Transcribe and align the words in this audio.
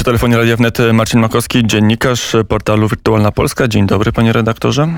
Przy 0.00 0.04
telefonie 0.04 0.36
Radia 0.36 0.56
Wnet 0.56 0.78
Marcin 0.92 1.20
Makowski, 1.20 1.66
dziennikarz 1.66 2.36
portalu 2.48 2.88
Wirtualna 2.88 3.32
Polska. 3.32 3.68
Dzień 3.68 3.86
dobry 3.86 4.12
panie 4.12 4.32
redaktorze. 4.32 4.88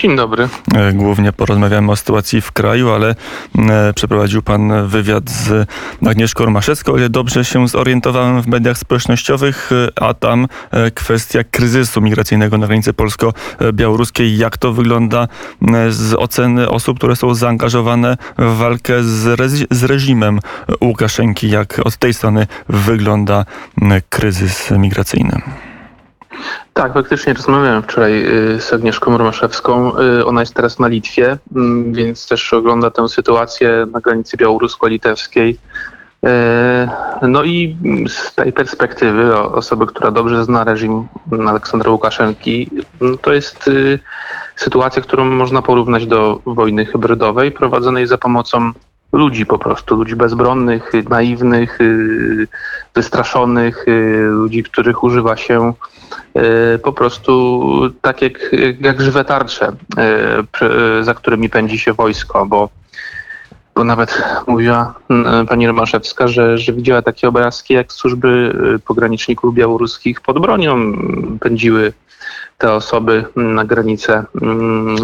Dzień 0.00 0.16
dobry. 0.16 0.48
E, 0.74 0.92
głównie 0.92 1.32
porozmawiamy 1.32 1.92
o 1.92 1.96
sytuacji 1.96 2.40
w 2.40 2.52
kraju, 2.52 2.90
ale 2.90 3.14
e, 3.58 3.92
przeprowadził 3.94 4.42
pan 4.42 4.88
wywiad 4.88 5.30
z 5.30 5.68
Agnieszką 6.06 6.44
Romaszewską, 6.44 6.92
o 6.92 6.96
ile 6.96 7.08
dobrze 7.08 7.44
się 7.44 7.68
zorientowałem 7.68 8.42
w 8.42 8.46
mediach 8.46 8.78
społecznościowych, 8.78 9.70
e, 9.72 10.02
a 10.02 10.14
tam 10.14 10.46
kwestia 10.94 11.44
kryzysu 11.50 12.00
migracyjnego 12.00 12.58
na 12.58 12.66
granicy 12.66 12.92
polsko-białoruskiej. 12.92 14.38
Jak 14.38 14.58
to 14.58 14.72
wygląda 14.72 15.28
z 15.88 16.14
oceny 16.14 16.68
osób, 16.68 16.98
które 16.98 17.16
są 17.16 17.34
zaangażowane 17.34 18.16
w 18.38 18.56
walkę 18.56 19.04
z, 19.04 19.40
z 19.70 19.84
reżimem 19.84 20.40
Łukaszenki? 20.80 21.50
Jak 21.50 21.80
od 21.84 21.96
tej 21.96 22.14
strony 22.14 22.46
wygląda 22.68 23.44
kryzys 24.08 24.70
migracyjny? 24.70 25.40
Tak, 26.74 26.92
faktycznie 26.94 27.32
rozmawiałem 27.32 27.82
wczoraj 27.82 28.24
y, 28.54 28.60
z 28.60 28.72
Agnieszką 28.72 29.18
Romaszewską. 29.18 29.98
Y, 29.98 30.26
ona 30.26 30.40
jest 30.40 30.54
teraz 30.54 30.78
na 30.78 30.88
Litwie, 30.88 31.38
mm, 31.56 31.92
więc 31.92 32.28
też 32.28 32.52
ogląda 32.52 32.90
tę 32.90 33.08
sytuację 33.08 33.86
na 33.92 34.00
granicy 34.00 34.36
białorusko-litewskiej. 34.36 35.56
Y, 36.24 36.28
no 37.22 37.44
i 37.44 37.76
z 38.08 38.34
tej 38.34 38.52
perspektywy 38.52 39.38
osoby, 39.38 39.86
która 39.86 40.10
dobrze 40.10 40.44
zna 40.44 40.64
reżim 40.64 41.08
Aleksandra 41.48 41.90
Łukaszenki, 41.90 42.70
no 43.00 43.16
to 43.16 43.32
jest 43.32 43.70
sytuacja, 44.56 45.02
którą 45.02 45.24
można 45.24 45.62
porównać 45.62 46.06
do 46.06 46.40
wojny 46.46 46.86
hybrydowej 46.86 47.52
prowadzonej 47.52 48.06
za 48.06 48.18
pomocą 48.18 48.72
ludzi 49.12 49.46
po 49.46 49.58
prostu, 49.58 49.96
ludzi 49.96 50.16
bezbronnych, 50.16 50.92
naiwnych, 51.08 51.78
wystraszonych, 52.94 53.84
ludzi, 54.30 54.62
których 54.62 55.04
używa 55.04 55.36
się 55.36 55.72
E, 56.34 56.78
po 56.78 56.92
prostu 56.92 57.72
tak 58.00 58.22
jak, 58.22 58.52
jak 58.80 59.00
żywe 59.00 59.24
tarcze, 59.24 59.72
za 61.00 61.14
którymi 61.14 61.50
pędzi 61.50 61.78
się 61.78 61.92
wojsko, 61.92 62.46
bo, 62.46 62.68
bo 63.74 63.84
nawet 63.84 64.22
mówiła 64.46 64.94
pani 65.48 65.66
Romaszewska, 65.66 66.28
że, 66.28 66.58
że 66.58 66.72
widziała 66.72 67.02
takie 67.02 67.28
obrazki, 67.28 67.74
jak 67.74 67.92
służby 67.92 68.52
pograniczników 68.84 69.54
białoruskich 69.54 70.20
pod 70.20 70.38
bronią 70.38 70.92
pędziły 71.40 71.92
te 72.58 72.72
osoby 72.72 73.24
na 73.36 73.64
granicę 73.64 74.24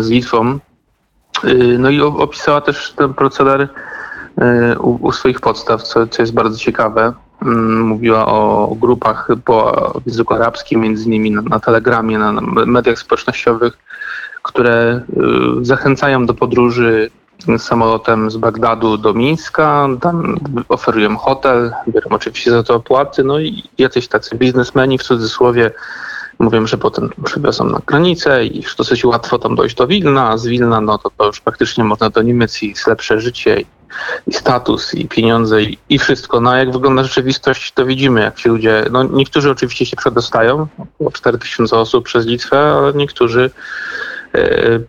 z 0.00 0.08
Litwą. 0.08 0.58
No 1.78 1.90
i 1.90 2.00
opisała 2.00 2.60
też 2.60 2.92
ten 2.92 3.14
proceder 3.14 3.68
u, 4.80 5.06
u 5.06 5.12
swoich 5.12 5.40
podstaw, 5.40 5.82
co, 5.82 6.06
co 6.06 6.22
jest 6.22 6.34
bardzo 6.34 6.58
ciekawe. 6.58 7.12
Mm, 7.42 7.80
mówiła 7.80 8.26
o 8.26 8.76
grupach 8.80 9.28
po 9.44 9.92
języku 10.06 10.34
arabskim, 10.34 10.80
między 10.80 11.04
innymi 11.04 11.30
na, 11.30 11.42
na 11.42 11.60
Telegramie, 11.60 12.18
na, 12.18 12.32
na 12.32 12.40
mediach 12.66 12.98
społecznościowych, 12.98 13.78
które 14.42 15.00
y, 15.60 15.64
zachęcają 15.64 16.26
do 16.26 16.34
podróży 16.34 17.10
samolotem 17.58 18.30
z 18.30 18.36
Bagdadu 18.36 18.98
do 18.98 19.14
Mińska, 19.14 19.88
tam 20.00 20.36
oferują 20.68 21.16
hotel, 21.16 21.72
biorą 21.88 22.10
oczywiście 22.10 22.50
za 22.50 22.62
to 22.62 22.74
opłaty, 22.74 23.24
no 23.24 23.40
i 23.40 23.62
jacyś 23.78 24.08
tacy 24.08 24.36
biznesmeni 24.36 24.98
w 24.98 25.02
cudzysłowie 25.02 25.70
mówią, 26.38 26.66
że 26.66 26.78
potem 26.78 27.10
przywiozą 27.24 27.64
na 27.64 27.80
granicę 27.86 28.46
i 28.46 28.62
już 28.62 28.76
dosyć 28.76 29.04
łatwo 29.04 29.38
tam 29.38 29.54
dojść 29.54 29.76
do 29.76 29.86
Wilna, 29.86 30.28
a 30.28 30.38
z 30.38 30.46
Wilna 30.46 30.80
no 30.80 30.98
to, 30.98 31.10
to 31.18 31.26
już 31.26 31.40
praktycznie 31.40 31.84
można 31.84 32.10
do 32.10 32.22
Niemiec 32.22 32.62
i 32.62 32.68
jest 32.68 32.86
lepsze 32.86 33.20
życie 33.20 33.60
i, 33.60 33.66
i 34.26 34.32
status 34.32 34.94
i 34.94 35.08
pieniądze 35.08 35.62
i, 35.62 35.78
i, 35.88 35.98
wszystko. 35.98 36.40
No 36.40 36.50
a 36.50 36.58
jak 36.58 36.72
wygląda 36.72 37.02
rzeczywistość, 37.02 37.72
to 37.72 37.86
widzimy, 37.86 38.20
jak 38.20 38.36
ci 38.36 38.48
ludzie, 38.48 38.84
no 38.90 39.02
niektórzy 39.02 39.50
oczywiście 39.50 39.86
się 39.86 39.96
przedostają, 39.96 40.66
około 40.78 41.12
4000 41.12 41.76
osób 41.76 42.04
przez 42.04 42.26
Litwę, 42.26 42.58
ale 42.58 42.92
niektórzy 42.92 43.50
e, 44.34 44.80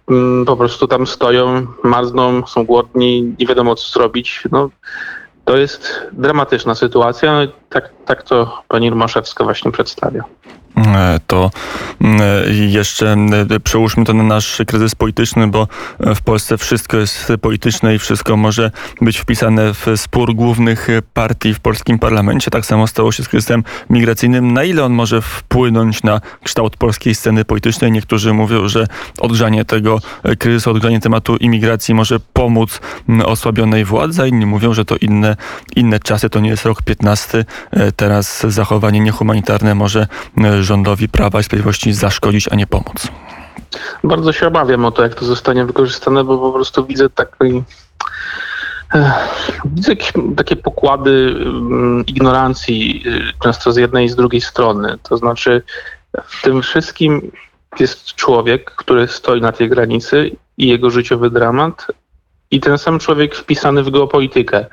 po 0.46 0.58
prostu 0.58 0.88
tam 0.88 1.08
stoją, 1.08 1.68
marzną, 1.84 2.48
są 2.48 2.66
głodni, 2.66 3.36
nie 3.40 3.46
wiadomo 3.46 3.76
co 3.76 3.92
zrobić. 3.92 4.44
No, 4.52 4.70
to 5.46 5.58
jest 5.58 6.02
dramatyczna 6.12 6.76
sytuacja. 6.76 7.34
No 7.34 7.52
tak, 7.70 7.90
tak 8.06 8.24
to 8.24 8.64
pani 8.68 8.90
Rumaszewska 8.90 9.44
właśnie 9.44 9.72
przedstawia. 9.72 10.24
E, 10.78 11.20
to 11.28 11.52
e, 12.02 12.54
jeszcze 12.54 13.16
e, 13.50 13.60
przełóżmy 13.60 14.06
to 14.06 14.14
na 14.14 14.24
nasz 14.24 14.62
kryzys 14.68 14.96
polityczny, 14.96 15.48
bo 15.48 15.68
w 16.00 16.22
Polsce 16.22 16.58
wszystko 16.58 16.98
jest 16.98 17.32
polityczne 17.42 17.96
i 17.96 18.00
wszystko 18.00 18.38
może 18.38 18.72
być 19.02 19.18
wpisane 19.18 19.74
w 19.74 19.86
spór 19.96 20.36
głównych 20.36 20.88
partii 21.14 21.54
w 21.54 21.60
polskim 21.60 22.00
parlamencie. 22.00 22.52
Tak 22.52 22.66
samo 22.66 22.88
stało 22.88 23.12
się 23.12 23.24
z 23.24 23.28
kryzysem 23.28 23.64
migracyjnym. 23.90 24.54
Na 24.54 24.64
ile 24.64 24.84
on 24.84 24.94
może 24.94 25.22
wpłynąć 25.22 26.04
na 26.04 26.22
kształt 26.44 26.78
polskiej 26.78 27.16
sceny 27.16 27.46
politycznej? 27.46 27.92
Niektórzy 27.92 28.34
mówią, 28.34 28.68
że 28.68 28.88
odgrzanie 29.20 29.66
tego 29.66 30.00
kryzysu, 30.40 30.72
odgrzanie 30.72 31.00
tematu 31.00 31.36
imigracji 31.36 31.94
może 31.94 32.20
pomóc 32.20 32.82
osłabionej 33.26 33.86
władzy, 33.86 34.22
a 34.22 34.26
inni 34.26 34.46
mówią, 34.46 34.74
że 34.74 34.86
to 34.86 34.96
inne, 35.02 35.36
inne 35.76 36.00
czasy, 36.00 36.30
to 36.30 36.40
nie 36.40 36.50
jest 36.50 36.66
rok 36.66 36.82
15. 36.82 37.46
Teraz 37.96 38.46
zachowanie 38.48 39.00
niehumanitarne 39.00 39.76
może 39.76 40.08
rządowi 40.68 41.10
Prawa 41.10 41.40
i 41.40 41.44
Sprawiedliwości 41.44 41.94
zaszkodzić, 41.94 42.48
a 42.52 42.56
nie 42.56 42.68
pomóc? 42.68 43.08
Bardzo 44.04 44.34
się 44.34 44.48
obawiam 44.48 44.86
o 44.86 44.92
to, 44.92 45.04
jak 45.04 45.16
to 45.16 45.26
zostanie 45.26 45.66
wykorzystane, 45.66 46.24
bo 46.24 46.38
po 46.38 46.52
prostu 46.52 46.86
widzę 46.86 47.10
taki 47.10 47.64
Widzę 49.66 49.92
jakieś 49.92 50.12
takie 50.38 50.56
pokłady 50.56 51.36
mm, 51.40 52.06
ignorancji, 52.06 53.04
y, 53.06 53.34
często 53.44 53.72
z 53.72 53.78
jednej 53.78 54.06
i 54.06 54.10
z 54.10 54.16
drugiej 54.16 54.42
strony. 54.42 54.98
To 55.04 55.18
znaczy, 55.18 55.62
w 56.26 56.42
tym 56.42 56.62
wszystkim 56.62 57.32
jest 57.80 58.16
człowiek, 58.16 58.72
który 58.72 59.08
stoi 59.08 59.42
na 59.42 59.52
tej 59.52 59.70
granicy 59.70 60.32
i 60.58 60.68
jego 60.68 60.90
życiowy 60.90 61.30
dramat, 61.30 61.88
i 62.52 62.60
ten 62.60 62.78
sam 62.78 63.00
człowiek 63.00 63.36
wpisany 63.36 63.84
w 63.84 63.92
geopolitykę. 63.92 64.66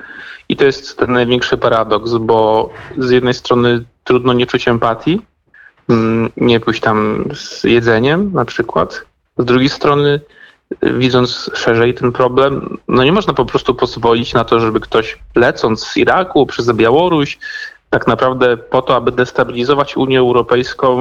I 0.49 0.55
to 0.55 0.65
jest 0.65 0.97
ten 0.97 1.13
największy 1.13 1.57
paradoks, 1.57 2.11
bo 2.11 2.69
z 2.97 3.09
jednej 3.09 3.33
strony 3.33 3.85
trudno 4.03 4.33
nie 4.33 4.45
czuć 4.45 4.67
empatii, 4.67 5.21
nie 6.37 6.59
pójść 6.59 6.81
tam 6.81 7.25
z 7.33 7.63
jedzeniem 7.63 8.33
na 8.33 8.45
przykład. 8.45 9.05
Z 9.37 9.45
drugiej 9.45 9.69
strony, 9.69 10.19
widząc 10.81 11.51
szerzej 11.53 11.93
ten 11.93 12.11
problem, 12.11 12.77
no 12.87 13.03
nie 13.03 13.11
można 13.11 13.33
po 13.33 13.45
prostu 13.45 13.75
pozwolić 13.75 14.33
na 14.33 14.45
to, 14.45 14.59
żeby 14.59 14.79
ktoś 14.79 15.19
lecąc 15.35 15.83
z 15.83 15.97
Iraku 15.97 16.45
przez 16.45 16.71
Białoruś, 16.71 17.39
tak 17.95 18.07
naprawdę 18.07 18.57
po 18.57 18.81
to, 18.81 18.95
aby 18.95 19.11
destabilizować 19.11 19.97
Unię 19.97 20.19
Europejską 20.19 20.97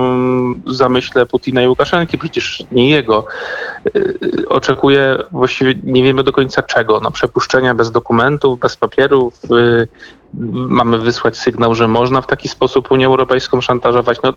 zamyśle 0.67 1.27
Putina 1.27 1.63
i 1.63 1.69
Łukaszenki, 1.69 2.19
przecież 2.19 2.65
nie 2.73 2.91
jego. 2.91 3.27
Y, 3.97 4.49
oczekuje 4.49 5.19
właściwie 5.31 5.75
nie 5.85 6.03
wiemy 6.03 6.23
do 6.23 6.33
końca 6.33 6.63
czego. 6.63 7.01
No, 7.01 7.11
przepuszczenia 7.11 7.75
bez 7.75 7.91
dokumentów, 7.91 8.61
bez 8.61 8.77
papierów. 8.77 9.35
Y, 9.45 9.89
mamy 10.69 10.99
wysłać 10.99 11.39
sygnał, 11.39 11.75
że 11.75 11.89
można 11.89 12.21
w 12.21 12.27
taki 12.27 12.49
sposób 12.49 12.91
Unię 12.91 13.07
Europejską 13.07 13.61
szantażować. 13.61 14.19
No, 14.23 14.33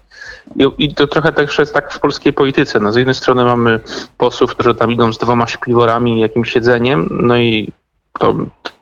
I 0.77 0.95
to 0.95 1.07
trochę 1.07 1.31
też 1.31 1.59
jest 1.59 1.73
tak 1.73 1.93
w 1.93 1.99
polskiej 1.99 2.33
polityce. 2.33 2.79
No, 2.79 2.91
z 2.91 2.95
jednej 2.95 3.15
strony 3.15 3.45
mamy 3.45 3.79
posłów, 4.17 4.51
którzy 4.51 4.75
tam 4.75 4.91
idą 4.91 5.13
z 5.13 5.17
dwoma 5.17 5.47
śpiworami 5.47 6.17
i 6.17 6.19
jakimś 6.19 6.51
siedzeniem, 6.51 7.09
no 7.11 7.37
i 7.37 7.71
to, 8.19 8.35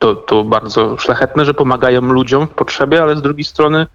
to, 0.06 0.16
to 0.16 0.44
bardzo 0.44 0.98
szlachetne, 0.98 1.46
że 1.46 1.54
pomagają 1.54 2.02
ludziom 2.02 2.48
w 2.48 2.50
potrzebie, 2.50 3.04
ale 3.04 3.16
z 3.16 3.22
drugiej 3.22 3.44
strony 3.44 3.88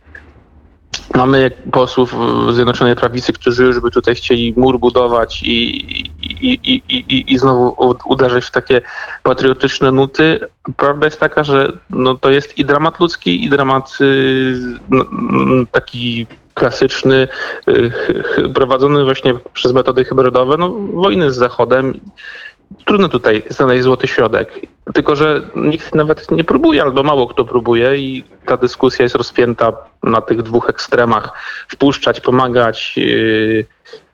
mamy 1.15 1.51
posłów 1.73 2.15
Zjednoczonej 2.53 2.97
Prawicy, 2.97 3.33
którzy 3.33 3.65
już 3.65 3.81
by 3.81 3.91
tutaj 3.91 4.15
chcieli 4.15 4.55
mur 4.57 4.79
budować 4.79 5.43
i, 5.43 5.77
i, 6.23 6.61
i, 6.65 6.83
i, 6.89 7.35
i 7.35 7.39
znowu 7.39 7.95
uderzyć 8.05 8.45
w 8.45 8.51
takie 8.51 8.81
patriotyczne 9.23 9.93
nuty. 9.93 10.41
Prawda 10.77 11.07
jest 11.07 11.21
taka, 11.21 11.45
że 11.45 11.73
no, 11.91 12.15
to 12.15 12.31
jest 12.31 12.59
i 12.59 12.65
dramat 12.65 13.01
ludzki, 13.01 13.45
i 13.45 13.51
dramat 13.51 13.99
no, 14.89 15.05
taki 15.73 16.27
klasyczny, 16.55 17.29
y, 17.69 17.93
prowadzony 18.55 19.05
właśnie 19.05 19.35
przez 19.53 19.73
metody 19.73 20.05
hybrydowe, 20.05 20.57
no, 20.57 20.71
wojny 20.93 21.33
z 21.33 21.37
Zachodem 21.37 22.01
trudno 22.85 23.09
tutaj 23.09 23.43
znaleźć 23.51 23.85
złoty 23.85 24.07
środek. 24.07 24.61
Tylko, 24.95 25.17
że 25.17 25.43
nikt 25.57 25.95
nawet 25.95 26.31
nie 26.31 26.45
próbuje, 26.45 26.83
albo 26.83 27.03
mało 27.03 27.27
kto 27.27 27.45
próbuje 27.45 27.99
i 27.99 28.25
ta 28.47 28.57
dyskusja 28.57 29.03
jest 29.03 29.15
rozpięta 29.15 29.73
na 30.03 30.21
tych 30.21 30.43
dwóch 30.43 30.71
ekstremach. 30.71 31.33
Wpuszczać, 31.69 32.21
pomagać, 32.21 32.97
yy, 32.97 33.67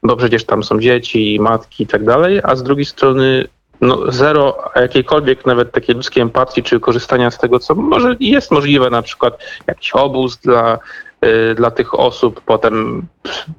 bo 0.03 0.17
przecież 0.17 0.44
tam 0.44 0.64
są 0.64 0.81
dzieci, 0.81 1.38
matki 1.41 1.85
i 1.85 1.87
tak 1.87 2.05
dalej, 2.05 2.41
a 2.43 2.56
z 2.56 2.62
drugiej 2.62 2.85
strony 2.85 3.49
no, 3.81 4.12
zero 4.12 4.59
jakiejkolwiek 4.76 5.47
nawet 5.47 5.73
takiej 5.73 5.94
ludzkiej 5.94 6.23
empatii, 6.23 6.62
czy 6.62 6.81
korzystania 6.81 7.31
z 7.31 7.38
tego, 7.38 7.59
co 7.59 7.75
może 7.75 8.17
jest 8.20 8.50
możliwe, 8.50 8.91
na 8.91 9.02
przykład 9.02 9.38
jakiś 9.67 9.93
obóz 9.93 10.37
dla, 10.37 10.79
yy, 11.23 11.55
dla 11.55 11.70
tych 11.70 12.00
osób, 12.00 12.41
potem, 12.41 13.06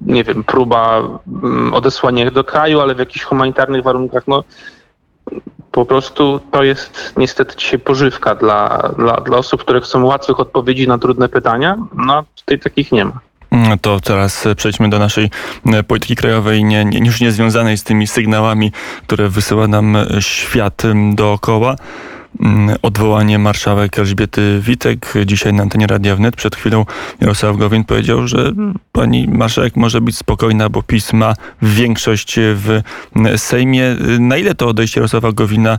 nie 0.00 0.24
wiem, 0.24 0.44
próba 0.44 1.02
mm, 1.42 1.74
odesłania 1.74 2.24
ich 2.24 2.32
do 2.32 2.44
kraju, 2.44 2.80
ale 2.80 2.94
w 2.94 2.98
jakichś 2.98 3.24
humanitarnych 3.24 3.82
warunkach, 3.82 4.22
no 4.26 4.44
po 5.78 5.86
prostu 5.86 6.40
to 6.50 6.62
jest 6.62 7.14
niestety 7.16 7.56
dzisiaj 7.56 7.78
pożywka 7.78 8.34
dla, 8.34 8.90
dla, 8.96 9.16
dla 9.16 9.38
osób, 9.38 9.60
które 9.60 9.80
chcą 9.80 10.04
łatwych 10.04 10.40
odpowiedzi 10.40 10.88
na 10.88 10.98
trudne 10.98 11.28
pytania, 11.28 11.76
no 11.94 12.24
tutaj 12.36 12.58
takich 12.58 12.92
nie 12.92 13.04
ma. 13.04 13.20
Mm, 13.50 13.78
to 13.78 14.00
teraz 14.00 14.48
przejdźmy 14.56 14.90
do 14.90 14.98
naszej 14.98 15.30
e, 15.66 15.82
polityki 15.82 16.16
krajowej, 16.16 16.64
nie, 16.64 16.84
nie, 16.84 16.98
już 16.98 17.20
nie 17.20 17.32
związanej 17.32 17.78
z 17.78 17.84
tymi 17.84 18.06
sygnałami, 18.06 18.72
które 19.06 19.28
wysyła 19.28 19.68
nam 19.68 19.96
świat 20.20 20.82
dookoła. 21.14 21.76
Mm, 22.40 22.76
odwołanie 22.82 23.38
marszałek 23.38 23.98
Elżbiety 23.98 24.60
Witek. 24.60 25.14
Dzisiaj 25.26 25.52
na 25.52 25.62
antenie 25.62 25.86
Radia 25.86 26.16
Wnet 26.16 26.36
przed 26.36 26.56
chwilą 26.56 26.84
Jarosław 27.20 27.56
Gowin 27.56 27.84
powiedział, 27.84 28.28
że 28.28 28.52
pani 28.92 29.28
marszałek 29.28 29.76
może 29.76 30.00
być 30.00 30.18
spokojna, 30.18 30.68
bo 30.68 30.82
PiS 30.82 31.12
ma 31.12 31.34
większość 31.62 32.34
w 32.38 32.80
Sejmie. 33.36 33.96
Na 34.18 34.36
ile 34.36 34.54
to 34.54 34.68
odejście 34.68 35.00
Jarosława 35.00 35.32
Gowina 35.32 35.78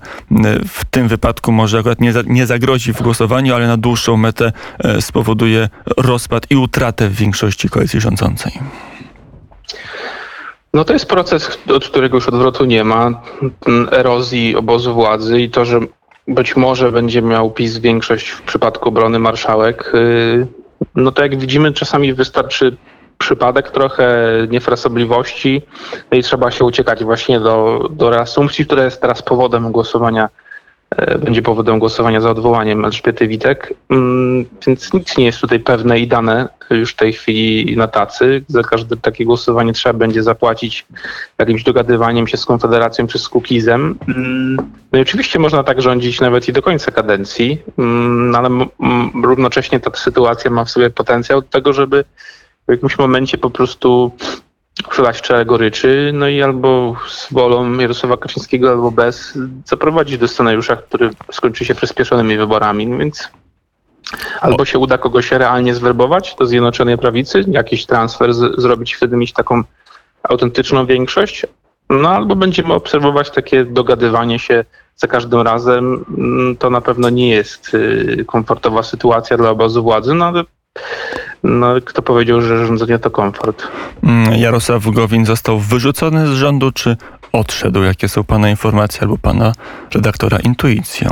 w 0.67 0.85
tym 0.85 1.07
wypadku 1.07 1.51
może 1.51 1.79
akurat 1.79 2.01
nie, 2.01 2.13
nie 2.25 2.45
zagrozi 2.45 2.93
w 2.93 3.01
głosowaniu, 3.01 3.55
ale 3.55 3.67
na 3.67 3.77
dłuższą 3.77 4.17
metę 4.17 4.51
e, 4.79 5.01
spowoduje 5.01 5.69
rozpad 5.97 6.45
i 6.49 6.55
utratę 6.55 7.09
większości 7.09 7.69
koalicji 7.69 8.01
rządzącej? 8.01 8.51
No 10.73 10.85
to 10.85 10.93
jest 10.93 11.05
proces, 11.05 11.59
od 11.67 11.85
którego 11.85 12.17
już 12.17 12.27
odwrotu 12.27 12.65
nie 12.65 12.83
ma, 12.83 13.21
erozji 13.91 14.55
obozu 14.55 14.93
władzy 14.93 15.41
i 15.41 15.49
to, 15.49 15.65
że 15.65 15.79
być 16.29 16.55
może 16.55 16.91
będzie 16.91 17.21
miał 17.21 17.51
PiS 17.51 17.77
większość 17.77 18.29
w 18.29 18.41
przypadku 18.41 18.89
obrony 18.89 19.19
marszałek. 19.19 19.91
Y, 19.95 20.47
no 20.95 21.11
to 21.11 21.23
jak 21.23 21.37
widzimy, 21.37 21.73
czasami 21.73 22.13
wystarczy 22.13 22.77
przypadek 23.17 23.71
trochę 23.71 24.27
niefrasobliwości 24.49 25.61
no 26.11 26.17
i 26.17 26.23
trzeba 26.23 26.51
się 26.51 26.65
uciekać 26.65 27.03
właśnie 27.03 27.39
do, 27.39 27.87
do 27.91 28.09
reasumpcji, 28.09 28.65
która 28.65 28.83
jest 28.83 29.01
teraz 29.01 29.21
powodem 29.21 29.71
głosowania 29.71 30.29
będzie 31.19 31.41
powodem 31.41 31.79
głosowania 31.79 32.21
za 32.21 32.29
odwołaniem 32.29 32.85
Elżbiety 32.85 33.27
Witek, 33.27 33.73
mm, 33.89 34.45
więc 34.67 34.93
nic 34.93 35.17
nie 35.17 35.25
jest 35.25 35.39
tutaj 35.39 35.59
pewne 35.59 35.99
i 35.99 36.07
dane 36.07 36.49
już 36.69 36.91
w 36.91 36.95
tej 36.95 37.13
chwili 37.13 37.77
na 37.77 37.87
tacy. 37.87 38.43
Za 38.47 38.63
każde 38.63 38.97
takie 38.97 39.25
głosowanie 39.25 39.73
trzeba 39.73 39.99
będzie 39.99 40.23
zapłacić 40.23 40.85
jakimś 41.39 41.63
dogadywaniem 41.63 42.27
się 42.27 42.37
z 42.37 42.45
Konfederacją 42.45 43.07
czy 43.07 43.19
z 43.19 43.29
Kukizem. 43.29 43.97
Mm, 44.07 44.57
no 44.91 44.99
i 44.99 45.01
oczywiście 45.01 45.39
można 45.39 45.63
tak 45.63 45.81
rządzić 45.81 46.21
nawet 46.21 46.47
i 46.47 46.53
do 46.53 46.61
końca 46.61 46.91
kadencji, 46.91 47.61
mm, 47.77 48.35
ale 48.35 48.49
równocześnie 49.23 49.79
ta 49.79 49.91
sytuacja 49.95 50.51
ma 50.51 50.65
w 50.65 50.71
sobie 50.71 50.89
potencjał 50.89 51.41
do 51.41 51.47
tego, 51.47 51.73
żeby 51.73 52.05
w 52.67 52.71
jakimś 52.71 52.97
momencie 52.97 53.37
po 53.37 53.49
prostu 53.49 54.11
przelać 54.83 55.21
czele 55.21 55.45
goryczy, 55.45 56.11
no 56.13 56.27
i 56.27 56.41
albo 56.41 56.95
z 57.07 57.33
wolą 57.33 57.77
Jarosława 57.77 58.17
Kaczyńskiego, 58.17 58.69
albo 58.69 58.91
bez, 58.91 59.37
zaprowadzić 59.65 60.17
do 60.17 60.27
scenariusza, 60.27 60.75
który 60.75 61.09
skończy 61.31 61.65
się 61.65 61.75
przyspieszonymi 61.75 62.37
wyborami, 62.37 62.87
no 62.87 62.97
więc 62.97 63.29
albo 64.41 64.65
się 64.65 64.79
uda 64.79 64.97
kogoś 64.97 65.31
realnie 65.31 65.75
zwerbować 65.75 66.35
do 66.39 66.45
Zjednoczonej 66.45 66.97
Prawicy, 66.97 67.43
jakiś 67.47 67.85
transfer 67.85 68.33
z, 68.33 68.61
zrobić, 68.61 68.93
wtedy 68.93 69.17
mieć 69.17 69.33
taką 69.33 69.63
autentyczną 70.23 70.85
większość, 70.85 71.45
no 71.89 72.09
albo 72.09 72.35
będziemy 72.35 72.73
obserwować 72.73 73.29
takie 73.29 73.65
dogadywanie 73.65 74.39
się 74.39 74.65
za 74.95 75.07
każdym 75.07 75.41
razem. 75.41 76.05
Mm, 76.17 76.57
to 76.57 76.69
na 76.69 76.81
pewno 76.81 77.09
nie 77.09 77.29
jest 77.29 77.73
y, 77.73 78.25
komfortowa 78.27 78.83
sytuacja 78.83 79.37
dla 79.37 79.49
obozu 79.49 79.83
władzy, 79.83 80.13
no 80.13 80.25
ale 80.25 80.43
no, 81.43 81.75
kto 81.85 82.01
powiedział, 82.01 82.41
że 82.41 82.65
rządzenie 82.65 82.99
to 82.99 83.11
komfort? 83.11 83.67
Mm, 84.03 84.33
Jarosław 84.33 84.85
Gowin 84.85 85.25
został 85.25 85.59
wyrzucony 85.59 86.27
z 86.27 86.31
rządu, 86.31 86.71
czy 86.71 86.97
odszedł? 87.31 87.83
Jakie 87.83 88.09
są 88.09 88.23
Pana 88.23 88.49
informacje 88.49 89.01
albo 89.01 89.17
Pana 89.17 89.53
redaktora 89.93 90.39
intuicją? 90.39 91.09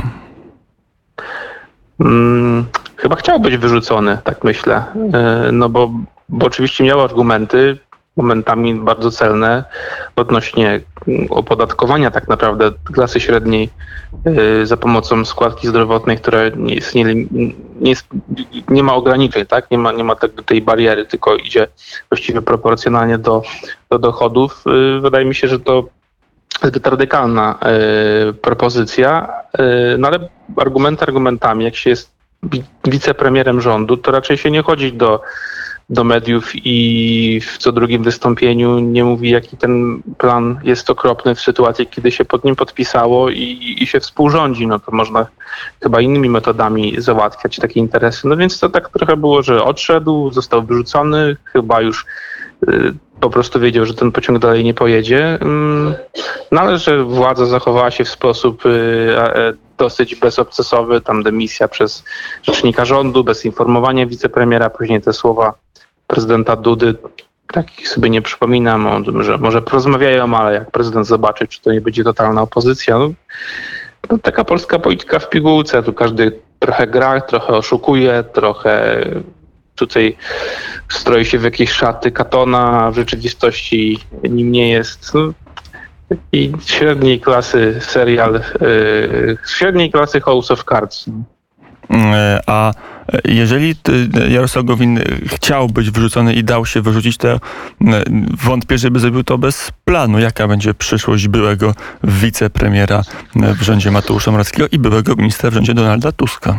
Hmm, 2.02 2.64
chyba 2.96 3.16
chciał 3.16 3.40
być 3.40 3.56
wyrzucony, 3.56 4.18
tak 4.24 4.44
myślę. 4.44 4.84
E, 5.14 5.52
no 5.52 5.68
bo, 5.68 5.90
bo 6.28 6.46
oczywiście 6.46 6.84
miał 6.84 7.00
argumenty, 7.00 7.78
momentami 8.18 8.74
bardzo 8.74 9.10
celne 9.10 9.64
odnośnie 10.16 10.80
opodatkowania 11.30 12.10
tak 12.10 12.28
naprawdę 12.28 12.72
klasy 12.94 13.20
średniej 13.20 13.70
y, 14.62 14.66
za 14.66 14.76
pomocą 14.76 15.24
składki 15.24 15.68
zdrowotnej, 15.68 16.16
która 16.18 16.38
nie, 16.56 16.74
jest, 16.74 16.94
nie, 16.94 17.04
nie, 17.04 17.90
jest, 17.90 18.06
nie 18.68 18.82
ma 18.82 18.94
ograniczeń, 18.94 19.46
tak? 19.46 19.70
nie 19.70 19.78
ma, 19.78 19.92
nie 19.92 20.04
ma 20.04 20.16
tej 20.46 20.62
bariery, 20.62 21.06
tylko 21.06 21.36
idzie 21.36 21.66
właściwie 22.10 22.42
proporcjonalnie 22.42 23.18
do, 23.18 23.42
do 23.90 23.98
dochodów. 23.98 24.64
Y, 24.66 25.00
wydaje 25.00 25.24
mi 25.24 25.34
się, 25.34 25.48
że 25.48 25.60
to 25.60 25.84
zbyt 26.62 26.86
radykalna 26.86 27.58
y, 28.30 28.32
propozycja, 28.32 29.28
no 29.98 30.08
ale 30.08 30.28
argumenty 30.56 31.02
argumentami, 31.02 31.64
jak 31.64 31.76
się 31.76 31.90
jest 31.90 32.10
wicepremierem 32.84 33.60
rządu, 33.60 33.96
to 33.96 34.12
raczej 34.12 34.36
się 34.36 34.50
nie 34.50 34.62
chodzi 34.62 34.92
do 34.92 35.22
do 35.90 36.04
mediów 36.04 36.52
i 36.54 37.40
w 37.40 37.58
co 37.58 37.72
drugim 37.72 38.02
wystąpieniu 38.02 38.78
nie 38.78 39.04
mówi, 39.04 39.30
jaki 39.30 39.56
ten 39.56 40.02
plan 40.18 40.60
jest 40.64 40.90
okropny 40.90 41.34
w 41.34 41.40
sytuacji, 41.40 41.86
kiedy 41.86 42.10
się 42.10 42.24
pod 42.24 42.44
nim 42.44 42.56
podpisało 42.56 43.30
i, 43.30 43.76
i 43.80 43.86
się 43.86 44.00
współrządzi. 44.00 44.66
No 44.66 44.78
to 44.78 44.92
można 44.92 45.26
chyba 45.82 46.00
innymi 46.00 46.30
metodami 46.30 46.94
załatwiać 46.98 47.56
takie 47.56 47.80
interesy. 47.80 48.28
No 48.28 48.36
więc 48.36 48.60
to 48.60 48.68
tak 48.68 48.88
trochę 48.88 49.16
było, 49.16 49.42
że 49.42 49.64
odszedł, 49.64 50.30
został 50.30 50.62
wyrzucony, 50.62 51.36
chyba 51.44 51.80
już 51.80 52.06
y, 52.68 52.94
po 53.20 53.30
prostu 53.30 53.60
wiedział, 53.60 53.86
że 53.86 53.94
ten 53.94 54.12
pociąg 54.12 54.38
dalej 54.38 54.64
nie 54.64 54.74
pojedzie. 54.74 55.38
Mm, 55.40 55.94
no 56.52 56.60
ale 56.60 56.78
że 56.78 57.04
władza 57.04 57.46
zachowała 57.46 57.90
się 57.90 58.04
w 58.04 58.08
sposób 58.08 58.66
y, 58.66 58.70
e, 59.18 59.52
dosyć 59.78 60.14
bezobcesowy, 60.14 61.00
tam 61.00 61.22
demisja 61.22 61.68
przez 61.68 62.04
rzecznika 62.42 62.84
rządu, 62.84 63.24
bez 63.24 63.44
informowania 63.44 64.06
wicepremiera, 64.06 64.70
później 64.70 65.02
te 65.02 65.12
słowa 65.12 65.54
prezydenta 66.08 66.56
Dudy, 66.56 66.94
takich 67.52 67.88
sobie 67.88 68.10
nie 68.10 68.22
przypominam, 68.22 69.04
że 69.20 69.38
może 69.38 69.62
porozmawiają, 69.62 70.34
ale 70.34 70.54
jak 70.54 70.70
prezydent 70.70 71.06
zobaczy, 71.06 71.48
czy 71.48 71.62
to 71.62 71.72
nie 71.72 71.80
będzie 71.80 72.04
totalna 72.04 72.42
opozycja, 72.42 72.98
no, 72.98 73.10
no 74.10 74.18
taka 74.18 74.44
polska 74.44 74.78
polityka 74.78 75.18
w 75.18 75.30
pigułce, 75.30 75.82
tu 75.82 75.92
każdy 75.92 76.40
trochę 76.58 76.86
gra, 76.86 77.20
trochę 77.20 77.52
oszukuje, 77.52 78.24
trochę 78.32 79.04
tutaj 79.74 80.16
stroi 80.88 81.24
się 81.24 81.38
w 81.38 81.44
jakieś 81.44 81.70
szaty 81.70 82.10
Katona, 82.10 82.84
a 82.84 82.90
w 82.90 82.94
rzeczywistości 82.94 83.98
nim 84.22 84.52
nie 84.52 84.70
jest. 84.70 85.14
No, 85.14 85.32
i 86.32 86.52
średniej 86.66 87.20
klasy 87.20 87.80
serial, 87.80 88.40
yy, 88.60 89.38
średniej 89.46 89.90
klasy 89.90 90.20
House 90.20 90.50
of 90.50 90.64
Cards. 90.64 91.04
E, 91.90 92.40
a 92.46 92.72
jeżeli 93.24 93.74
Jarosław 94.28 94.64
Gowin 94.64 95.00
chciał 95.26 95.68
być 95.68 95.90
wyrzucony 95.90 96.34
i 96.34 96.44
dał 96.44 96.66
się 96.66 96.80
wyrzucić, 96.80 97.16
to 97.16 97.28
e, 97.28 97.38
wątpię, 98.44 98.78
żeby 98.78 98.98
zrobił 98.98 99.24
to 99.24 99.38
bez 99.38 99.72
planu. 99.84 100.18
Jaka 100.18 100.48
będzie 100.48 100.74
przyszłość 100.74 101.28
byłego 101.28 101.74
wicepremiera 102.04 103.02
w 103.34 103.62
rządzie 103.62 103.90
Mateusza 103.90 104.30
Morawieckiego 104.30 104.68
i 104.72 104.78
byłego 104.78 105.16
ministra 105.16 105.50
w 105.50 105.54
rządzie 105.54 105.74
Donalda 105.74 106.12
Tuska? 106.12 106.56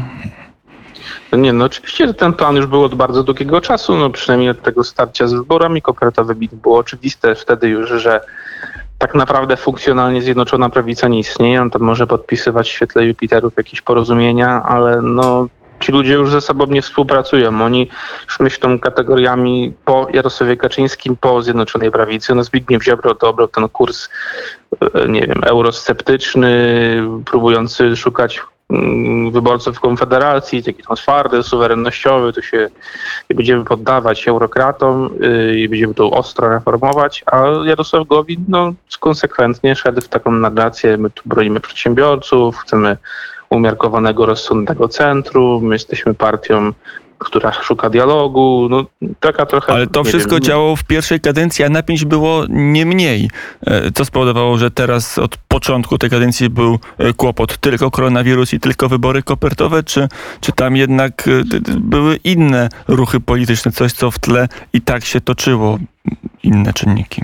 No 1.31 1.37
nie, 1.37 1.53
no 1.53 1.65
oczywiście, 1.65 2.13
ten 2.13 2.33
plan 2.33 2.55
już 2.55 2.65
był 2.65 2.83
od 2.83 2.95
bardzo 2.95 3.23
długiego 3.23 3.61
czasu, 3.61 3.97
no 3.97 4.09
przynajmniej 4.09 4.49
od 4.49 4.61
tego 4.61 4.83
starcia 4.83 5.27
z 5.27 5.33
wyborami 5.33 5.81
kopertowymi 5.81 6.49
było 6.51 6.77
oczywiste 6.77 7.35
wtedy 7.35 7.67
już, 7.67 7.89
że 7.89 8.21
tak 8.99 9.15
naprawdę 9.15 9.57
funkcjonalnie 9.57 10.21
Zjednoczona 10.21 10.69
Prawica 10.69 11.07
nie 11.07 11.19
istnieje. 11.19 11.61
On 11.61 11.69
tam 11.69 11.81
może 11.81 12.07
podpisywać 12.07 12.69
w 12.69 12.71
świetle 12.71 13.05
Jupiterów 13.05 13.53
jakieś 13.57 13.81
porozumienia, 13.81 14.63
ale 14.63 15.01
no 15.01 15.47
ci 15.79 15.91
ludzie 15.91 16.13
już 16.13 16.31
ze 16.31 16.41
sobą 16.41 16.65
nie 16.65 16.81
współpracują. 16.81 17.61
Oni 17.61 17.89
już 18.25 18.39
myślą 18.39 18.79
kategoriami 18.79 19.73
po 19.85 20.07
Jarosławie 20.13 20.57
Kaczyńskim, 20.57 21.17
po 21.17 21.41
Zjednoczonej 21.41 21.91
Prawicy. 21.91 22.35
No 22.35 22.43
Zbigniew 22.43 22.83
Ziobro 22.83 23.15
to 23.15 23.29
obrał 23.29 23.47
ten 23.47 23.69
kurs, 23.69 24.09
e, 24.81 25.07
nie 25.07 25.21
wiem, 25.21 25.43
eurosceptyczny, 25.43 26.51
próbujący 27.25 27.95
szukać 27.95 28.41
wyborców 29.31 29.79
Konfederacji, 29.79 30.63
taki 30.63 30.83
tam 30.83 30.95
twardy, 30.95 31.43
suwerennościowy, 31.43 32.33
to 32.33 32.41
się 32.41 32.69
nie 33.29 33.35
będziemy 33.35 33.65
poddawać 33.65 34.27
eurokratom 34.27 35.09
y, 35.23 35.59
i 35.59 35.69
będziemy 35.69 35.93
to 35.93 36.11
ostro 36.11 36.49
reformować, 36.49 37.23
a 37.25 37.43
Jarosław 37.65 38.07
Gowin 38.07 38.45
no, 38.47 38.73
konsekwentnie 38.99 39.75
szedł 39.75 40.01
w 40.01 40.07
taką 40.07 40.31
narrację, 40.31 40.97
my 40.97 41.09
tu 41.09 41.23
bronimy 41.25 41.59
przedsiębiorców, 41.59 42.57
chcemy 42.57 42.97
umiarkowanego, 43.49 44.25
rozsądnego 44.25 44.87
centrum. 44.87 45.63
My 45.63 45.75
jesteśmy 45.75 46.13
partią, 46.13 46.73
która 47.19 47.51
szuka 47.53 47.89
dialogu. 47.89 48.67
No, 48.69 48.85
taka 49.19 49.45
trochę. 49.45 49.73
Ale 49.73 49.87
to 49.87 50.03
wszystko 50.03 50.35
wiem, 50.35 50.41
działało 50.41 50.75
w 50.75 50.83
pierwszej 50.83 51.19
kadencji, 51.19 51.65
a 51.65 51.69
napięć 51.69 52.05
było 52.05 52.45
nie 52.49 52.85
mniej. 52.85 53.29
E, 53.67 53.91
co 53.91 54.05
spowodowało, 54.05 54.57
że 54.57 54.71
teraz 54.71 55.17
od 55.17 55.37
początku 55.37 55.97
tej 55.97 56.09
kadencji 56.09 56.49
był 56.49 56.79
e, 56.97 57.13
kłopot 57.13 57.57
tylko 57.57 57.91
koronawirus 57.91 58.53
i 58.53 58.59
tylko 58.59 58.89
wybory 58.89 59.23
kopertowe, 59.23 59.83
czy, 59.83 60.07
czy 60.41 60.51
tam 60.51 60.75
jednak 60.75 61.27
e, 61.27 61.31
były 61.79 62.15
inne 62.23 62.69
ruchy 62.87 63.19
polityczne, 63.19 63.71
coś 63.71 63.93
co 63.93 64.11
w 64.11 64.19
tle 64.19 64.47
i 64.73 64.81
tak 64.81 65.05
się 65.05 65.21
toczyło, 65.21 65.79
inne 66.43 66.73
czynniki? 66.73 67.23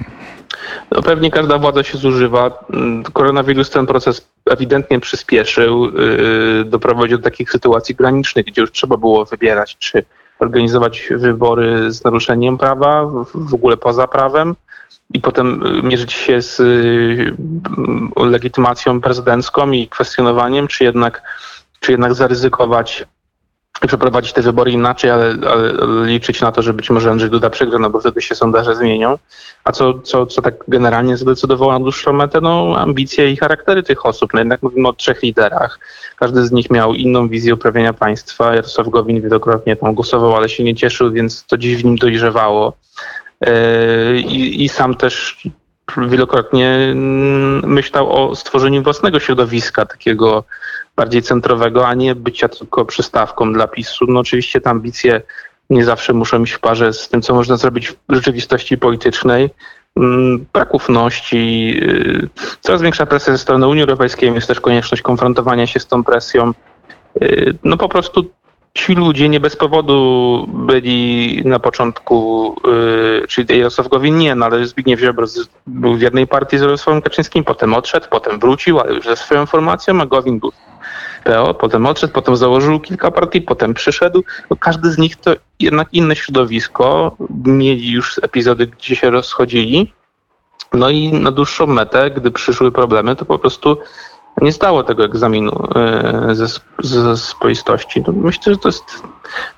No 0.91 1.01
pewnie 1.01 1.31
każda 1.31 1.57
władza 1.57 1.83
się 1.83 1.97
zużywa. 1.97 2.65
Mm, 2.73 3.03
koronawirus 3.03 3.69
ten 3.69 3.85
proces 3.85 4.27
ewidentnie 4.49 4.99
przyspieszył, 4.99 5.85
yy, 5.85 6.65
doprowadził 6.65 7.17
do 7.17 7.23
takich 7.23 7.51
sytuacji 7.51 7.95
granicznych, 7.95 8.45
gdzie 8.45 8.61
już 8.61 8.71
trzeba 8.71 8.97
było 8.97 9.25
wybierać, 9.25 9.77
czy 9.77 10.03
organizować 10.39 11.09
wybory 11.11 11.91
z 11.91 12.03
naruszeniem 12.03 12.57
prawa, 12.57 13.05
w 13.33 13.53
ogóle 13.53 13.77
poza 13.77 14.07
prawem 14.07 14.55
i 15.13 15.21
potem 15.21 15.63
mierzyć 15.83 16.13
się 16.13 16.41
z 16.41 16.61
legitymacją 18.17 19.01
prezydencką 19.01 19.71
i 19.71 19.87
kwestionowaniem, 19.87 20.67
czy 20.67 20.83
jednak, 20.83 21.21
czy 21.79 21.91
jednak 21.91 22.13
zaryzykować 22.13 23.05
przeprowadzić 23.81 24.33
te 24.33 24.41
wybory 24.41 24.71
inaczej, 24.71 25.11
ale, 25.11 25.35
ale, 25.51 25.73
liczyć 26.05 26.41
na 26.41 26.51
to, 26.51 26.61
że 26.61 26.73
być 26.73 26.89
może 26.89 27.11
Andrzej 27.11 27.29
Duda 27.29 27.49
przegra, 27.49 27.79
no 27.79 27.89
bo 27.89 27.99
wtedy 27.99 28.21
się 28.21 28.35
sondaże 28.35 28.75
zmienią. 28.75 29.17
A 29.63 29.71
co, 29.71 29.99
co, 29.99 30.25
co 30.25 30.41
tak 30.41 30.53
generalnie 30.67 31.17
zdecydowało 31.17 31.71
na 31.71 31.79
dłuższą 31.79 32.13
metę? 32.13 32.41
No 32.41 32.75
ambicje 32.77 33.31
i 33.31 33.37
charaktery 33.37 33.83
tych 33.83 34.05
osób. 34.05 34.33
No 34.33 34.39
jednak 34.39 34.63
mówimy 34.63 34.87
o 34.87 34.93
trzech 34.93 35.23
liderach. 35.23 35.79
Każdy 36.15 36.45
z 36.45 36.51
nich 36.51 36.69
miał 36.69 36.93
inną 36.93 37.29
wizję 37.29 37.53
uprawiania 37.53 37.93
państwa. 37.93 38.55
Jarosław 38.55 38.89
Gowin 38.89 39.21
wielokrotnie 39.21 39.75
tam 39.75 39.93
głosował, 39.93 40.35
ale 40.35 40.49
się 40.49 40.63
nie 40.63 40.75
cieszył, 40.75 41.11
więc 41.11 41.45
to 41.45 41.57
dziś 41.57 41.75
w 41.77 41.85
nim 41.85 41.95
dojrzewało. 41.95 42.73
Yy, 43.41 43.49
I, 44.19 44.63
i 44.63 44.69
sam 44.69 44.95
też 44.95 45.43
wielokrotnie 46.07 46.69
mm, 46.69 47.73
myślał 47.73 48.11
o 48.11 48.35
stworzeniu 48.35 48.83
własnego 48.83 49.19
środowiska, 49.19 49.85
takiego 49.85 50.43
bardziej 50.95 51.21
centrowego, 51.21 51.87
a 51.87 51.93
nie 51.93 52.15
bycia 52.15 52.49
tylko 52.49 52.85
przystawką 52.85 53.53
dla 53.53 53.67
PiSu. 53.67 54.05
No 54.07 54.19
oczywiście 54.19 54.61
te 54.61 54.69
ambicje 54.69 55.21
nie 55.69 55.85
zawsze 55.85 56.13
muszą 56.13 56.43
iść 56.43 56.53
w 56.53 56.59
parze 56.59 56.93
z 56.93 57.09
tym, 57.09 57.21
co 57.21 57.33
można 57.33 57.57
zrobić 57.57 57.91
w 57.91 58.15
rzeczywistości 58.15 58.77
politycznej. 58.77 59.49
Mm, 59.97 60.45
brak 60.53 60.73
ufności, 60.73 61.73
y, 61.83 62.29
coraz 62.61 62.81
większa 62.81 63.05
presja 63.05 63.33
ze 63.33 63.39
strony 63.39 63.67
Unii 63.67 63.83
Europejskiej, 63.83 64.33
jest 64.33 64.47
też 64.47 64.59
konieczność 64.59 65.01
konfrontowania 65.01 65.67
się 65.67 65.79
z 65.79 65.87
tą 65.87 66.03
presją. 66.03 66.53
Y, 67.21 67.55
no 67.63 67.77
po 67.77 67.89
prostu 67.89 68.29
ci 68.75 68.95
ludzie 68.95 69.29
nie 69.29 69.39
bez 69.39 69.55
powodu 69.55 70.45
byli 70.47 71.41
na 71.45 71.59
początku, 71.59 72.55
yy, 73.21 73.27
czyli 73.27 73.57
Jarosław 73.57 73.87
Gowin 73.87 74.17
nie, 74.17 74.35
no 74.35 74.45
ale 74.45 74.65
Zbigniew 74.65 74.99
Ziobro 74.99 75.27
był 75.67 75.95
w 75.95 76.01
jednej 76.01 76.27
partii 76.27 76.57
z 76.57 76.61
Jarosławem 76.61 77.01
Kaczyńskim, 77.01 77.43
potem 77.43 77.73
odszedł, 77.73 78.07
potem 78.09 78.39
wrócił, 78.39 78.79
ale 78.79 78.93
już 78.93 79.05
ze 79.05 79.15
swoją 79.15 79.45
formacją, 79.45 80.01
a 80.01 80.05
Gowin 80.05 80.39
był 80.39 80.51
PO, 81.23 81.53
potem 81.53 81.85
odszedł, 81.85 82.13
potem 82.13 82.35
założył 82.35 82.79
kilka 82.79 83.11
partii, 83.11 83.41
potem 83.41 83.73
przyszedł. 83.73 84.23
No 84.49 84.57
każdy 84.59 84.91
z 84.91 84.97
nich 84.97 85.15
to 85.15 85.35
jednak 85.59 85.87
inne 85.93 86.15
środowisko, 86.15 87.15
mieli 87.45 87.91
już 87.91 88.19
epizody, 88.23 88.67
gdzie 88.67 88.95
się 88.95 89.09
rozchodzili. 89.09 89.93
No 90.73 90.89
i 90.89 91.13
na 91.13 91.31
dłuższą 91.31 91.67
metę, 91.67 92.11
gdy 92.11 92.31
przyszły 92.31 92.71
problemy, 92.71 93.15
to 93.15 93.25
po 93.25 93.39
prostu 93.39 93.77
nie 94.41 94.51
zdało 94.51 94.83
tego 94.83 95.05
egzaminu 95.05 95.67
e, 95.75 96.35
ze, 96.35 96.47
ze 96.79 97.17
swoistości. 97.17 98.03
No 98.07 98.13
myślę, 98.13 98.53
że 98.53 98.59
to 98.59 98.69
jest, 98.69 98.83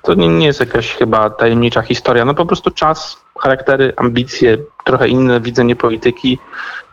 to 0.02 0.14
nie, 0.14 0.28
nie 0.28 0.46
jest 0.46 0.60
jakaś 0.60 0.94
chyba 0.94 1.30
tajemnicza 1.30 1.82
historia. 1.82 2.24
No 2.24 2.34
po 2.34 2.46
prostu 2.46 2.70
czas, 2.70 3.20
charaktery, 3.38 3.92
ambicje, 3.96 4.58
trochę 4.84 5.08
inne 5.08 5.40
widzenie 5.40 5.76
polityki, 5.76 6.38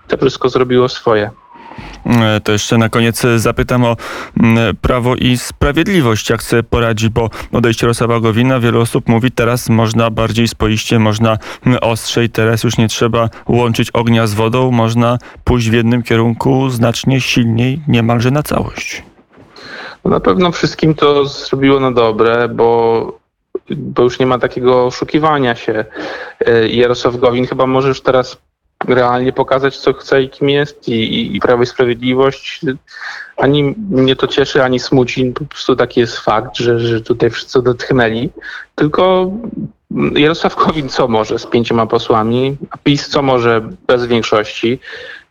to 0.08 0.18
wszystko 0.18 0.50
zrobiło 0.50 0.90
swoje. 0.90 1.32
E, 2.06 2.42
to 2.42 2.52
jeszcze 2.52 2.78
na 2.78 2.90
koniec 2.90 3.24
zapytam 3.36 3.84
o 3.86 3.98
mm, 4.40 4.76
Prawo 4.76 5.16
i 5.16 5.38
Sprawiedliwość. 5.38 6.30
Jak 6.30 6.44
sobie 6.44 6.64
poradzi, 6.64 7.10
bo 7.10 7.30
odejście 7.52 7.88
Rosława 7.88 8.20
Gowina, 8.20 8.60
wielu 8.60 8.82
osób 8.82 9.10
mówi, 9.10 9.32
teraz 9.32 9.70
można 9.70 10.10
bardziej 10.10 10.48
spoiście, 10.48 11.00
można 11.00 11.38
mm, 11.66 11.80
ostrzej, 11.82 12.30
teraz 12.30 12.64
już 12.64 12.78
nie 12.78 12.88
trzeba 12.88 13.30
łączyć 13.48 13.92
ognia 13.92 14.28
z 14.28 14.34
wodą, 14.34 14.72
można 14.72 15.18
pójść 15.44 15.70
w 15.70 15.74
jednym 15.74 16.04
kierunku 16.04 16.70
znacznie 16.70 17.22
silniej, 17.22 17.82
niemalże 17.88 18.32
na 18.32 18.44
całość. 18.44 19.04
No 20.06 20.12
na 20.12 20.20
pewno 20.20 20.52
wszystkim 20.52 20.96
to 20.96 21.26
zrobiło 21.26 21.80
na 21.80 21.92
dobre, 21.92 22.50
bo 22.50 23.26
bo 23.70 24.04
już 24.04 24.20
nie 24.20 24.26
ma 24.26 24.40
takiego 24.40 24.86
oszukiwania 24.86 25.56
się. 25.56 25.86
E, 26.46 26.68
Jarosław 26.68 27.18
Gowin 27.18 27.48
chyba 27.48 27.68
może 27.68 27.88
już 27.88 28.02
teraz 28.02 28.38
realnie 28.88 29.34
pokazać, 29.34 29.78
co 29.78 29.94
chce 29.94 30.24
i 30.24 30.30
kim 30.30 30.50
jest 30.50 30.90
i, 30.90 31.36
i 31.36 31.40
Prawo 31.40 31.64
i 31.64 31.66
Sprawiedliwość. 31.66 32.62
Ani 33.38 33.76
mnie 33.90 34.16
to 34.16 34.28
cieszy, 34.28 34.64
ani 34.64 34.80
smuci. 34.80 35.34
Po 35.36 35.46
prostu 35.46 35.76
taki 35.76 36.00
jest 36.00 36.18
fakt, 36.18 36.58
że, 36.58 36.80
że 36.80 37.02
tutaj 37.02 37.30
wszyscy 37.30 37.62
dotknęli. 37.62 38.30
Tylko 38.76 39.32
Jarosław 40.16 40.56
Kowin 40.56 40.90
co 40.90 41.08
może 41.08 41.40
z 41.40 41.46
pięcioma 41.46 41.88
posłami, 41.88 42.58
a 42.70 42.78
PiS 42.78 43.10
co 43.10 43.22
może 43.22 43.62
bez 43.88 44.06
większości. 44.06 44.80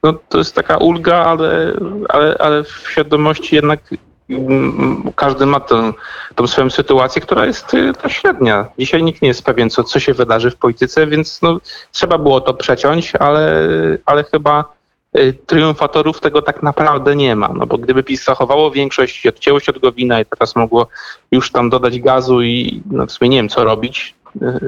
No 0.02 0.12
to 0.28 0.38
jest 0.38 0.54
taka 0.54 0.76
ulga, 0.76 1.16
ale, 1.16 1.72
ale, 2.08 2.36
ale 2.38 2.64
w 2.64 2.84
świadomości 2.90 3.54
jednak 3.54 3.80
każdy 5.16 5.46
ma 5.46 5.60
tą 6.34 6.46
swoją 6.46 6.70
sytuację, 6.70 7.22
która 7.22 7.46
jest 7.46 7.74
y, 7.74 7.92
ta 8.02 8.08
średnia. 8.08 8.66
Dzisiaj 8.78 9.02
nikt 9.02 9.22
nie 9.22 9.28
jest 9.28 9.44
pewien, 9.44 9.70
co, 9.70 9.84
co 9.84 10.00
się 10.00 10.14
wydarzy 10.14 10.50
w 10.50 10.56
polityce, 10.56 11.06
więc 11.06 11.42
no, 11.42 11.60
trzeba 11.92 12.18
było 12.18 12.40
to 12.40 12.54
przeciąć, 12.54 13.16
ale, 13.16 13.68
ale 14.06 14.24
chyba 14.24 14.64
y, 15.18 15.34
triumfatorów 15.46 16.20
tego 16.20 16.42
tak 16.42 16.62
naprawdę 16.62 17.16
nie 17.16 17.36
ma. 17.36 17.48
No 17.48 17.66
bo 17.66 17.78
gdyby 17.78 18.02
PiS 18.02 18.24
zachowało 18.24 18.70
większość 18.70 19.26
odcięło 19.26 19.60
się 19.60 19.72
od 19.72 19.78
Gowina 19.78 20.20
i 20.20 20.26
teraz 20.26 20.56
mogło 20.56 20.88
już 21.32 21.50
tam 21.50 21.70
dodać 21.70 22.00
gazu 22.00 22.42
i 22.42 22.82
no 22.90 23.06
w 23.06 23.12
sumie 23.12 23.28
nie 23.28 23.36
wiem, 23.36 23.48
co 23.48 23.64
robić, 23.64 24.14
y, 24.42 24.60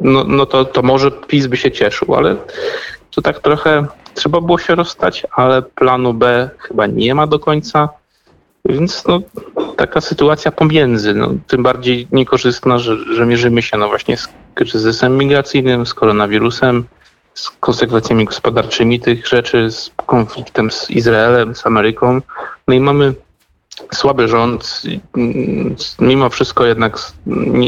no, 0.00 0.24
no 0.24 0.46
to, 0.46 0.64
to 0.64 0.82
może 0.82 1.10
PiS 1.10 1.46
by 1.46 1.56
się 1.56 1.70
cieszył, 1.70 2.14
ale 2.14 2.36
to 3.10 3.22
tak 3.22 3.38
trochę 3.38 3.86
trzeba 4.14 4.40
było 4.40 4.58
się 4.58 4.74
rozstać, 4.74 5.26
ale 5.36 5.62
planu 5.62 6.14
B 6.14 6.50
chyba 6.58 6.86
nie 6.86 7.14
ma 7.14 7.26
do 7.26 7.38
końca. 7.38 7.88
Więc 8.64 9.04
no, 9.06 9.20
taka 9.76 10.00
sytuacja 10.00 10.52
pomiędzy, 10.52 11.14
no, 11.14 11.34
tym 11.46 11.62
bardziej 11.62 12.08
niekorzystna, 12.12 12.78
że, 12.78 13.14
że 13.14 13.26
mierzymy 13.26 13.62
się 13.62 13.76
no 13.78 13.88
właśnie 13.88 14.16
z 14.16 14.28
kryzysem 14.54 15.18
migracyjnym, 15.18 15.86
z 15.86 15.94
koronawirusem, 15.94 16.84
z 17.34 17.50
konsekwencjami 17.50 18.24
gospodarczymi 18.24 19.00
tych 19.00 19.28
rzeczy, 19.28 19.70
z 19.70 19.90
konfliktem 20.06 20.70
z 20.70 20.90
Izraelem, 20.90 21.54
z 21.54 21.66
Ameryką. 21.66 22.20
No 22.68 22.74
i 22.74 22.80
mamy 22.80 23.14
słaby 23.94 24.28
rząd, 24.28 24.82
mimo 25.98 26.30
wszystko 26.30 26.66
jednak 26.66 26.98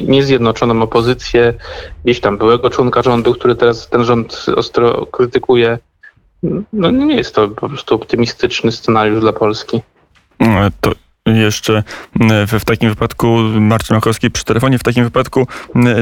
niezjednoczoną 0.02 0.82
opozycję, 0.82 1.54
gdzieś 2.04 2.20
tam 2.20 2.38
byłego 2.38 2.70
członka 2.70 3.02
rządu, 3.02 3.34
który 3.34 3.54
teraz 3.54 3.88
ten 3.88 4.04
rząd 4.04 4.46
ostro 4.56 5.06
krytykuje. 5.06 5.78
No 6.72 6.90
nie 6.90 7.16
jest 7.16 7.34
to 7.34 7.48
po 7.48 7.68
prostu 7.68 7.94
optymistyczny 7.94 8.72
scenariusz 8.72 9.20
dla 9.20 9.32
Polski. 9.32 9.80
To 10.80 10.92
jeszcze 11.26 11.82
w, 12.46 12.60
w 12.60 12.64
takim 12.64 12.88
wypadku 12.88 13.38
Marcin 13.60 13.96
Makowski 13.96 14.30
przy 14.30 14.44
telefonie, 14.44 14.78
w 14.78 14.82
takim 14.82 15.04
wypadku 15.04 15.46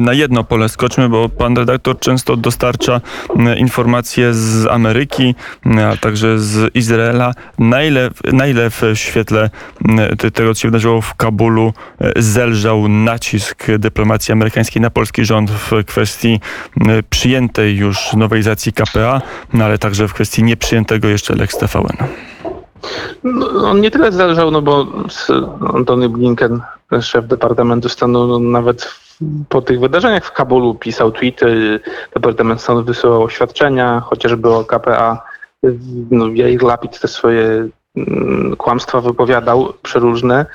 na 0.01 0.13
jedno 0.13 0.45
pole 0.45 0.69
skoczmy, 0.69 1.09
bo 1.09 1.29
pan 1.29 1.57
redaktor 1.57 1.99
często 1.99 2.37
dostarcza 2.37 3.01
informacje 3.57 4.35
z 4.35 4.67
Ameryki, 4.67 5.35
a 5.93 5.97
także 5.97 6.39
z 6.39 6.77
Izraela. 6.77 7.35
Na 7.59 7.83
ile, 7.83 8.11
na 8.33 8.47
ile 8.47 8.71
w 8.71 8.83
świetle 8.95 9.51
tego, 10.33 10.55
co 10.55 10.61
się 10.61 10.69
wydarzyło 10.69 11.01
w 11.01 11.15
Kabulu, 11.15 11.75
zelżał 12.17 12.89
nacisk 12.89 13.67
dyplomacji 13.79 14.33
amerykańskiej 14.33 14.83
na 14.83 14.91
polski 14.91 15.25
rząd 15.25 15.51
w 15.51 15.85
kwestii 15.87 16.41
przyjętej 17.11 17.77
już 17.77 18.13
nowelizacji 18.13 18.73
KPA, 18.73 19.23
no 19.53 19.65
ale 19.65 19.79
także 19.79 20.09
w 20.09 20.15
kwestii 20.15 20.43
nieprzyjętego 20.43 21.09
jeszcze 21.09 21.35
Lex 21.35 21.59
TVN? 21.59 21.97
No, 23.25 23.71
on 23.71 23.81
nie 23.81 23.91
tyle 23.91 24.13
zależał, 24.13 24.51
no 24.51 24.63
bo 24.63 24.87
Antony 25.75 26.09
Blinken, 26.09 26.61
szef 27.01 27.27
Departamentu 27.27 27.89
Stanu, 27.89 28.27
no, 28.27 28.39
nawet 28.39 28.95
po 29.49 29.63
tych 29.63 29.81
wydarzeniach 29.81 30.25
w 30.25 30.33
Kabulu 30.33 30.75
pisał 30.75 31.13
tweety, 31.13 31.81
Departament 32.15 32.63
Stanu 32.63 32.85
wysyłał 32.85 33.23
oświadczenia, 33.23 34.01
chociażby 34.01 34.49
o 34.49 34.65
KPA. 34.65 35.23
No, 36.11 36.29
Jair 36.29 36.63
Lapid 36.63 37.01
te 37.01 37.09
swoje 37.09 37.69
mm, 37.97 38.57
kłamstwa 38.57 39.01
wypowiadał 39.01 39.73
przeróżne, 39.83 40.47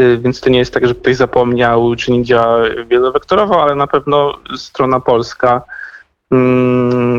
y, 0.00 0.18
więc 0.18 0.40
to 0.40 0.50
nie 0.50 0.58
jest 0.58 0.74
tak, 0.74 0.86
że 0.86 0.94
ktoś 0.94 1.16
zapomniał, 1.16 1.94
czy 1.96 2.12
nie 2.12 2.24
działa 2.24 2.58
wielowektorowo, 2.86 3.62
ale 3.62 3.74
na 3.74 3.86
pewno 3.86 4.38
strona 4.56 5.00
polska 5.00 5.62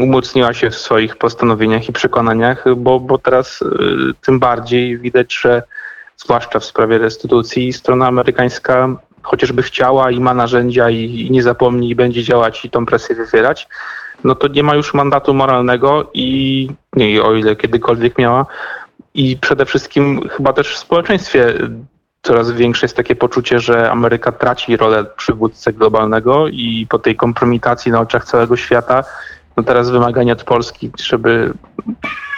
umocniła 0.01 0.53
się 0.53 0.69
w 0.69 0.75
swoich 0.75 1.15
postanowieniach 1.15 1.89
i 1.89 1.93
przekonaniach, 1.93 2.75
bo, 2.75 2.99
bo 2.99 3.17
teraz 3.17 3.61
y, 3.61 3.65
tym 4.21 4.39
bardziej 4.39 4.97
widać, 4.97 5.33
że 5.33 5.63
zwłaszcza 6.17 6.59
w 6.59 6.65
sprawie 6.65 6.97
restytucji 6.97 7.73
strona 7.73 8.07
amerykańska 8.07 8.95
chociażby 9.21 9.63
chciała 9.63 10.11
i 10.11 10.19
ma 10.19 10.33
narzędzia 10.33 10.89
i, 10.89 11.27
i 11.27 11.31
nie 11.31 11.43
zapomni 11.43 11.89
i 11.89 11.95
będzie 11.95 12.23
działać 12.23 12.65
i 12.65 12.69
tą 12.69 12.85
presję 12.85 13.15
wywierać, 13.15 13.67
no 14.23 14.35
to 14.35 14.47
nie 14.47 14.63
ma 14.63 14.75
już 14.75 14.93
mandatu 14.93 15.33
moralnego 15.33 16.11
i 16.13 16.69
nie, 16.93 17.23
o 17.23 17.35
ile 17.35 17.55
kiedykolwiek 17.55 18.17
miała. 18.17 18.45
I 19.13 19.37
przede 19.41 19.65
wszystkim 19.65 20.29
chyba 20.29 20.53
też 20.53 20.75
w 20.75 20.77
społeczeństwie 20.77 21.53
coraz 22.21 22.51
większe 22.51 22.85
jest 22.85 22.95
takie 22.95 23.15
poczucie, 23.15 23.59
że 23.59 23.91
Ameryka 23.91 24.31
traci 24.31 24.77
rolę 24.77 25.05
przywódcy 25.05 25.73
globalnego 25.73 26.47
i 26.47 26.87
po 26.89 26.99
tej 26.99 27.15
kompromitacji 27.15 27.91
na 27.91 27.99
oczach 27.99 28.25
całego 28.25 28.57
świata, 28.57 29.03
no 29.57 29.63
teraz 29.63 29.89
wymagania 29.89 30.33
od 30.33 30.43
Polski, 30.43 30.91
żeby, 31.03 31.53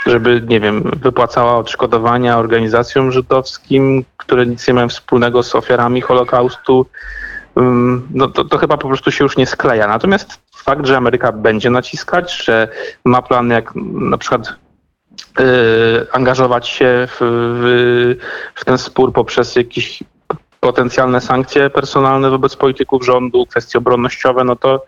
żeby, 0.06 0.42
nie 0.48 0.60
wiem, 0.60 0.92
wypłacała 1.02 1.58
odszkodowania 1.58 2.38
organizacjom 2.38 3.12
żydowskim, 3.12 4.06
które 4.18 4.46
nic 4.46 4.68
nie 4.68 4.74
mają 4.74 4.90
wspólnego 4.90 5.44
z 5.44 5.56
ofiarami 5.56 6.02
Holokaustu, 6.02 6.86
ym, 7.58 8.08
no 8.14 8.28
to, 8.28 8.46
to 8.46 8.58
chyba 8.58 8.78
po 8.78 8.88
prostu 8.88 9.12
się 9.12 9.24
już 9.24 9.38
nie 9.38 9.46
skleja. 9.46 9.88
Natomiast 9.88 10.40
fakt, 10.56 10.86
że 10.86 10.98
Ameryka 10.98 11.32
będzie 11.32 11.70
naciskać, 11.70 12.44
że 12.44 12.68
ma 13.06 13.22
plan 13.22 13.50
jak 13.50 13.72
na 13.94 14.18
przykład 14.18 14.56
angażować 16.12 16.68
się 16.68 17.08
w, 17.08 17.18
w, 17.20 18.16
w 18.56 18.66
ten 18.66 18.78
spór 18.78 19.14
poprzez 19.14 19.56
jakieś 19.56 20.04
potencjalne 20.60 21.22
sankcje 21.22 21.70
personalne 21.70 22.30
wobec 22.30 22.56
polityków 22.56 23.06
rządu, 23.06 23.46
kwestie 23.46 23.78
obronnościowe, 23.78 24.44
no 24.44 24.56
to, 24.56 24.86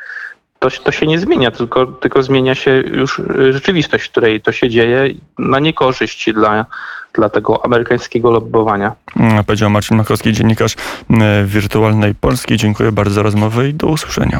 to, 0.60 0.70
to 0.70 0.92
się 0.92 1.08
nie 1.08 1.20
zmienia, 1.20 1.52
tylko, 1.52 1.86
tylko 1.86 2.24
zmienia 2.24 2.56
się 2.56 2.72
już 2.72 3.20
y, 3.20 3.54
rzeczywistość, 3.54 4.06
w 4.06 4.12
której 4.12 4.42
to 4.42 4.52
się 4.52 4.70
dzieje 4.70 5.14
na 5.40 5.60
niekorzyść 5.60 6.34
dla, 6.34 6.66
dla 7.14 7.30
tego 7.30 7.66
amerykańskiego 7.66 8.32
lobbowania. 8.32 8.92
Mm, 9.16 9.44
Powiedział 9.44 9.70
Marcin 9.70 9.98
Machowski, 9.98 10.34
dziennikarz 10.34 10.76
e, 11.10 11.44
Wirtualnej 11.46 12.16
Polski. 12.16 12.58
Dziękuję 12.58 12.92
bardzo 12.92 13.14
za 13.14 13.22
rozmowę 13.24 13.70
i 13.70 13.74
do 13.74 13.88
usłyszenia. 13.88 14.40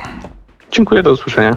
Dziękuję, 0.72 1.04
do 1.04 1.12
usłyszenia. 1.12 1.50